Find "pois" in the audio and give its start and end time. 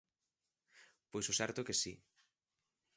1.11-1.25